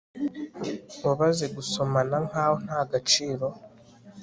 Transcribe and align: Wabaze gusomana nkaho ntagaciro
Wabaze 1.05 1.45
gusomana 1.55 2.15
nkaho 2.27 2.55
ntagaciro 2.65 3.47